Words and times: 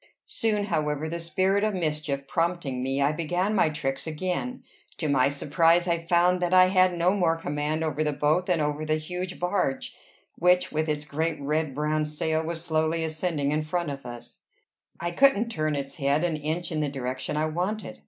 Soon, 0.25 0.63
however, 0.65 1.07
the 1.07 1.19
spirit 1.19 1.63
of 1.63 1.75
mischief 1.75 2.27
prompting 2.27 2.81
me, 2.81 3.03
I 3.03 3.11
began 3.11 3.53
my 3.53 3.69
tricks 3.69 4.07
again: 4.07 4.63
to 4.97 5.07
my 5.07 5.29
surprise 5.29 5.87
I 5.87 5.99
found 6.07 6.41
that 6.41 6.55
I 6.55 6.69
had 6.69 6.95
no 6.97 7.13
more 7.15 7.35
command 7.35 7.83
over 7.83 8.03
the 8.03 8.11
boat 8.11 8.47
than 8.47 8.59
over 8.61 8.83
the 8.83 8.95
huge 8.95 9.39
barge, 9.39 9.95
which, 10.37 10.71
with 10.71 10.89
its 10.89 11.05
great 11.05 11.39
red 11.39 11.75
brown 11.75 12.05
sail, 12.05 12.43
was 12.43 12.65
slowly 12.65 13.03
ascending 13.03 13.51
in 13.51 13.61
front 13.61 13.91
of 13.91 14.07
us; 14.07 14.41
I 14.99 15.11
couldn't 15.11 15.49
turn 15.49 15.75
its 15.75 15.97
head 15.97 16.23
an 16.23 16.35
inch 16.35 16.71
in 16.71 16.79
the 16.81 16.89
direction 16.89 17.37
I 17.37 17.45
wanted. 17.45 17.99